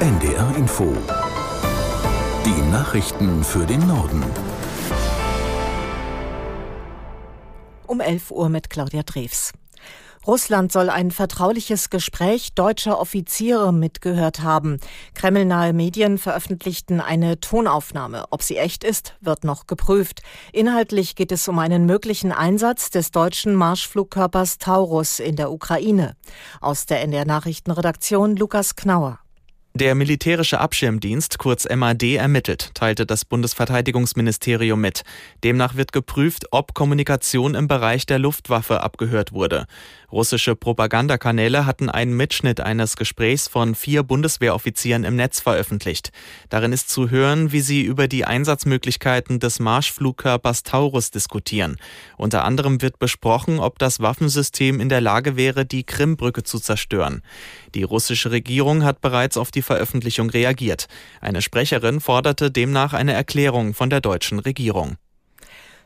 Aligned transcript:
NDR 0.00 0.56
Info. 0.56 0.96
Die 2.46 2.70
Nachrichten 2.72 3.44
für 3.44 3.66
den 3.66 3.86
Norden. 3.86 4.24
Um 7.86 8.00
11 8.00 8.30
Uhr 8.30 8.48
mit 8.48 8.70
Claudia 8.70 9.02
Drews. 9.02 9.52
Russland 10.26 10.72
soll 10.72 10.88
ein 10.88 11.10
vertrauliches 11.10 11.90
Gespräch 11.90 12.54
deutscher 12.54 12.98
Offiziere 12.98 13.74
mitgehört 13.74 14.40
haben. 14.40 14.78
Kremlnahe 15.12 15.74
Medien 15.74 16.16
veröffentlichten 16.16 17.02
eine 17.02 17.38
Tonaufnahme. 17.38 18.24
Ob 18.30 18.42
sie 18.42 18.56
echt 18.56 18.84
ist, 18.84 19.16
wird 19.20 19.44
noch 19.44 19.66
geprüft. 19.66 20.22
Inhaltlich 20.54 21.14
geht 21.14 21.30
es 21.30 21.46
um 21.46 21.58
einen 21.58 21.84
möglichen 21.84 22.32
Einsatz 22.32 22.88
des 22.88 23.10
deutschen 23.10 23.54
Marschflugkörpers 23.54 24.56
Taurus 24.56 25.20
in 25.20 25.36
der 25.36 25.52
Ukraine. 25.52 26.16
Aus 26.62 26.86
der 26.86 27.02
NDR 27.02 27.26
Nachrichtenredaktion 27.26 28.34
Lukas 28.34 28.76
Knauer. 28.76 29.18
Der 29.72 29.94
militärische 29.94 30.58
Abschirmdienst, 30.58 31.38
kurz 31.38 31.64
MAD, 31.64 32.16
ermittelt, 32.16 32.72
teilte 32.74 33.06
das 33.06 33.24
Bundesverteidigungsministerium 33.24 34.80
mit. 34.80 35.02
Demnach 35.44 35.76
wird 35.76 35.92
geprüft, 35.92 36.46
ob 36.50 36.74
Kommunikation 36.74 37.54
im 37.54 37.68
Bereich 37.68 38.04
der 38.04 38.18
Luftwaffe 38.18 38.80
abgehört 38.80 39.32
wurde. 39.32 39.66
Russische 40.10 40.56
Propagandakanäle 40.56 41.66
hatten 41.66 41.88
einen 41.88 42.16
Mitschnitt 42.16 42.60
eines 42.60 42.96
Gesprächs 42.96 43.46
von 43.46 43.76
vier 43.76 44.02
Bundeswehroffizieren 44.02 45.04
im 45.04 45.14
Netz 45.14 45.38
veröffentlicht. 45.38 46.10
Darin 46.48 46.72
ist 46.72 46.90
zu 46.90 47.10
hören, 47.10 47.52
wie 47.52 47.60
sie 47.60 47.82
über 47.82 48.08
die 48.08 48.24
Einsatzmöglichkeiten 48.24 49.38
des 49.38 49.60
Marschflugkörpers 49.60 50.64
Taurus 50.64 51.12
diskutieren. 51.12 51.76
Unter 52.16 52.44
anderem 52.44 52.82
wird 52.82 52.98
besprochen, 52.98 53.60
ob 53.60 53.78
das 53.78 54.00
Waffensystem 54.00 54.80
in 54.80 54.88
der 54.88 55.00
Lage 55.00 55.36
wäre, 55.36 55.64
die 55.64 55.84
Krimbrücke 55.84 56.42
zu 56.42 56.58
zerstören. 56.58 57.22
Die 57.76 57.84
russische 57.84 58.32
Regierung 58.32 58.82
hat 58.82 59.00
bereits 59.00 59.36
auf 59.36 59.52
die 59.52 59.59
Veröffentlichung 59.62 60.30
reagiert. 60.30 60.86
Eine 61.20 61.42
Sprecherin 61.42 62.00
forderte 62.00 62.50
demnach 62.50 62.92
eine 62.92 63.12
Erklärung 63.12 63.74
von 63.74 63.90
der 63.90 64.00
deutschen 64.00 64.38
Regierung. 64.38 64.96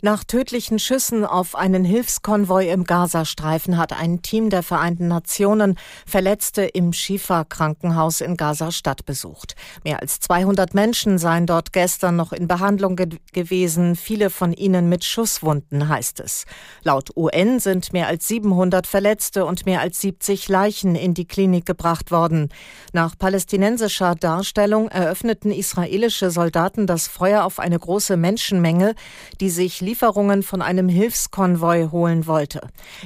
Nach 0.00 0.22
tödlichen 0.22 0.78
Schüssen 0.78 1.24
auf 1.24 1.56
einen 1.56 1.84
Hilfskonvoi 1.84 2.70
im 2.70 2.84
Gazastreifen 2.84 3.76
hat 3.76 3.92
ein 3.92 4.22
Team 4.22 4.48
der 4.48 4.62
Vereinten 4.62 5.08
Nationen 5.08 5.76
Verletzte 6.06 6.62
im 6.62 6.92
Schifa-Krankenhaus 6.92 8.20
in 8.20 8.36
Gaza-Stadt 8.36 9.06
besucht. 9.06 9.56
Mehr 9.82 9.98
als 9.98 10.20
200 10.20 10.72
Menschen 10.72 11.18
seien 11.18 11.46
dort 11.46 11.72
gestern 11.72 12.14
noch 12.14 12.32
in 12.32 12.46
Behandlung 12.46 12.94
ge 12.94 13.08
gewesen, 13.32 13.96
viele 13.96 14.30
von 14.30 14.52
ihnen 14.52 14.88
mit 14.88 15.02
Schusswunden, 15.02 15.88
heißt 15.88 16.20
es. 16.20 16.44
Laut 16.84 17.10
UN 17.16 17.58
sind 17.58 17.92
mehr 17.92 18.06
als 18.06 18.28
700 18.28 18.86
Verletzte 18.86 19.46
und 19.46 19.66
mehr 19.66 19.80
als 19.80 20.00
70 20.00 20.48
Leichen 20.48 20.94
in 20.94 21.14
die 21.14 21.26
Klinik 21.26 21.66
gebracht 21.66 22.12
worden. 22.12 22.50
Nach 22.92 23.18
palästinensischer 23.18 24.14
Darstellung 24.14 24.86
eröffneten 24.86 25.50
israelische 25.50 26.30
Soldaten 26.30 26.86
das 26.86 27.08
Feuer 27.08 27.42
auf 27.42 27.58
eine 27.58 27.80
große 27.80 28.16
Menschenmenge, 28.16 28.94
die 29.40 29.50
sich 29.50 29.87
Lieferungen 29.88 30.42
von 30.42 30.60
einem 30.60 30.86
Hilfskonvoi 30.90 31.88
holen 31.90 32.26
wollte. 32.26 32.60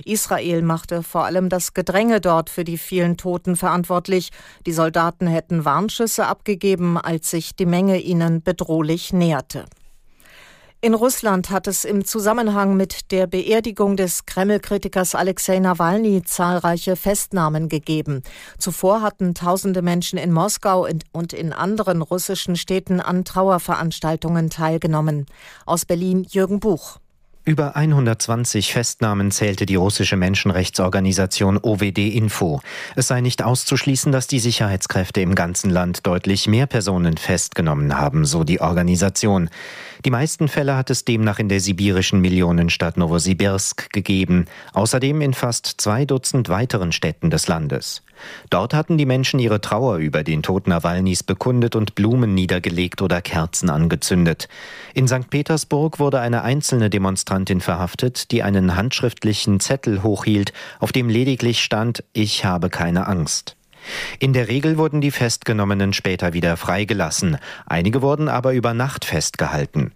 Israel 0.05 0.63
machte 0.63 1.05
vor 1.05 1.25
allem 1.25 1.49
das 1.49 1.75
Gedränge 1.75 2.21
dort 2.21 2.51
für 2.51 2.65
die 2.65 2.77
vielen 2.77 3.17
Toten 3.17 3.55
verantwortlich. 3.55 4.31
Die 4.67 4.73
Soldaten 4.73 5.29
hätten 5.29 5.65
Warnschüsse 5.65 6.27
abgegeben, 6.27 6.99
als 6.99 7.31
sich 7.31 7.55
die 7.55 7.67
Menge 7.67 8.01
ihnen 8.01 8.43
bedrohlich 8.43 9.13
näherte. 9.13 9.65
In 10.85 10.95
Russland 10.95 11.51
hat 11.51 11.69
es 11.69 11.85
im 11.85 12.05
Zusammenhang 12.05 12.77
mit 12.77 13.13
der 13.13 13.29
Beerdigung 13.29 13.97
des 13.97 14.27
Kreml-Kritikers 14.27 15.15
Alexei 15.15 15.61
Nawalny 15.61 16.25
zahlreiche 16.25 16.97
Festnahmen 16.97 17.69
gegeben. 17.69 18.23
Zuvor 18.59 19.01
hatten 19.01 19.33
tausende 19.33 19.81
Menschen 19.81 20.19
in 20.19 20.33
Moskau 20.33 20.89
und 21.13 21.33
in 21.35 21.53
anderen 21.53 22.03
russischen 22.03 22.57
Städten 22.57 22.99
an 22.99 23.25
Trauerveranstaltungen 23.25 24.51
teilgenommen. 24.51 25.27
Aus 25.67 25.85
Berlin 25.85 26.27
Jürgen 26.29 26.59
Buch. 26.59 26.99
Über 27.45 27.75
120 27.75 28.73
Festnahmen 28.73 29.33
zählte 29.33 29.67
die 29.67 29.75
russische 29.75 30.17
Menschenrechtsorganisation 30.17 31.59
OWD 31.61 31.99
Info. 31.99 32.61
Es 32.95 33.09
sei 33.09 33.21
nicht 33.21 33.43
auszuschließen, 33.43 34.13
dass 34.13 34.29
die 34.29 34.39
Sicherheitskräfte 34.39 35.23
im 35.23 35.35
ganzen 35.35 35.69
Land 35.69 36.07
deutlich 36.07 36.47
mehr 36.47 36.69
Personen 36.69 37.17
festgenommen 37.17 37.99
haben, 37.99 38.27
so 38.27 38.45
die 38.45 38.61
Organisation. 38.61 39.51
Die 40.05 40.11
meisten 40.11 40.49
Fälle 40.49 40.77
hat 40.77 40.91
es 40.91 41.05
demnach 41.05 41.39
in 41.39 41.49
der 41.49 41.61
sibirischen 41.61 42.21
Millionenstadt 42.21 42.97
Novosibirsk 42.97 43.93
gegeben, 43.93 44.47
außerdem 44.73 45.21
in 45.21 45.33
fast 45.33 45.81
zwei 45.81 46.05
Dutzend 46.05 46.49
weiteren 46.49 46.91
Städten 46.91 47.31
des 47.31 47.47
Landes. 47.47 48.03
Dort 48.51 48.75
hatten 48.75 48.99
die 48.99 49.07
Menschen 49.07 49.39
ihre 49.39 49.61
Trauer 49.61 49.99
über 49.99 50.25
den 50.25 50.43
Tod 50.43 50.67
Nawalnys 50.67 51.23
bekundet 51.23 51.77
und 51.77 51.95
Blumen 51.95 52.35
niedergelegt 52.35 53.01
oder 53.01 53.23
Kerzen 53.23 53.71
angezündet. 53.71 54.49
In 54.93 55.07
St. 55.07 55.31
Petersburg 55.31 56.01
wurde 56.01 56.19
eine 56.19 56.43
einzelne 56.43 56.91
Demonstrantin 56.91 57.61
verhaftet, 57.61 58.33
die 58.33 58.43
einen 58.43 58.75
handschriftlichen 58.75 59.61
Zettel 59.61 60.03
hochhielt, 60.03 60.53
auf 60.81 60.91
dem 60.91 61.09
lediglich 61.09 61.63
stand 61.63 62.03
Ich 62.13 62.45
habe 62.45 62.71
keine 62.71 63.07
Angst. 63.07 63.57
In 64.19 64.33
der 64.33 64.49
Regel 64.49 64.79
wurden 64.79 65.01
die 65.01 65.11
Festgenommenen 65.11 65.93
später 65.93 66.33
wieder 66.33 66.57
freigelassen, 66.57 67.39
einige 67.67 68.03
wurden 68.03 68.29
aber 68.29 68.53
über 68.53 68.75
Nacht 68.75 69.05
festgehalten. 69.05 69.93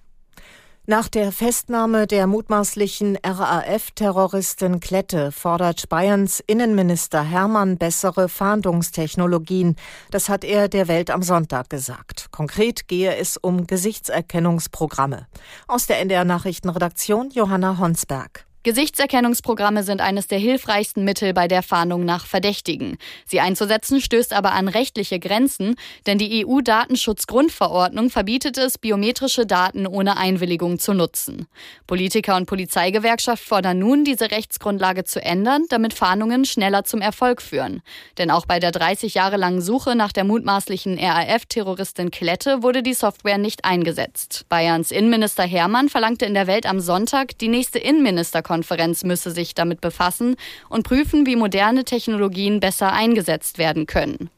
Nach 0.89 1.09
der 1.09 1.33
Festnahme 1.33 2.07
der 2.07 2.29
mutmaßlichen 2.29 3.19
RAF-Terroristin 3.27 4.79
Klette 4.79 5.33
fordert 5.33 5.89
Bayerns 5.89 6.39
Innenminister 6.47 7.25
Hermann 7.25 7.77
bessere 7.77 8.29
Fahndungstechnologien. 8.29 9.75
Das 10.13 10.29
hat 10.29 10.45
er 10.45 10.69
der 10.69 10.87
Welt 10.87 11.11
am 11.11 11.23
Sonntag 11.25 11.71
gesagt. 11.71 12.29
Konkret 12.31 12.87
gehe 12.87 13.17
es 13.17 13.37
um 13.37 13.67
Gesichtserkennungsprogramme. 13.67 15.27
Aus 15.67 15.89
der 15.89 15.99
NDR 15.99 16.25
Nachrichtenredaktion 16.25 17.31
Johanna 17.31 17.79
Honsberg. 17.79 18.46
Gesichtserkennungsprogramme 18.66 19.84
sind 19.84 20.00
eines 20.00 20.27
der 20.27 20.41
hilfreichsten 20.41 21.04
Mittel 21.04 21.32
bei 21.32 21.47
der 21.47 21.62
Fahndung 21.62 22.04
nach 22.04 22.27
Verdächtigen. 22.27 22.99
Sie 23.25 23.38
einzusetzen 23.38 24.00
stößt 24.00 24.32
aber 24.32 24.54
an 24.54 24.66
rechtliche 24.66 25.21
Grenzen, 25.21 25.77
denn 26.09 26.19
die 26.19 26.44
EU-Datenschutzgrundverordnung 26.44 28.10
verbietet 28.10 28.59
es, 28.59 28.76
biometrische 28.76 29.47
Daten 29.47 29.87
ohne 29.87 30.16
Einwilligung 30.16 30.81
zu 30.81 30.94
nutzen. 30.94 31.47
Politiker 31.87 32.34
und 32.34 32.47
Polizeigewerkschaft 32.47 33.44
fordern 33.44 33.78
nun, 33.78 34.03
diese 34.03 34.32
Rechtsgrundlage 34.32 35.05
zu 35.05 35.22
ändern, 35.22 35.66
damit 35.69 35.94
Fahndungen 35.94 36.44
schneller 36.44 36.82
zum 36.82 37.00
Erfolg 37.00 37.43
führen. 37.43 37.82
Denn 38.19 38.32
auch 38.32 38.47
bei 38.47 38.59
der 38.59 38.72
30 38.72 39.15
Jahre 39.15 39.37
langen 39.37 39.62
Suche 39.62 39.94
nach 39.94 40.10
der 40.10 40.25
mutmaßlichen 40.25 40.99
RAF-Terroristin 40.99 42.10
Klette 42.10 42.65
wurde 42.65 42.82
die 42.82 42.94
Software 42.94 43.38
nicht 43.38 43.65
eingesetzt. 43.65 44.44
Bayerns 44.49 44.91
Innenminister 44.91 45.44
Hermann 45.44 45.88
verlangte 45.88 46.26
in 46.26 46.34
der 46.34 46.49
Welt 46.49 46.66
am 46.66 46.81
Sonntag, 46.81 47.38
die 47.38 47.47
nächste 47.47 47.78
Innenministerkonferenz 47.78 48.56
Konferenz 48.56 49.05
müsse 49.05 49.33
sich 49.33 49.53
damit 49.53 49.83
befassen 49.83 50.34
und 50.71 50.84
prüfen, 50.84 51.27
wie 51.27 51.37
moderne 51.37 51.84
Technologien 51.84 52.59
besser 52.59 52.91
eingesetzt 52.91 53.59
werden 53.59 53.84
können. 53.84 54.31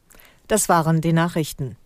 Das 0.49 0.67
waren 0.67 0.99
die 0.99 1.13
Nachrichten. 1.13 1.77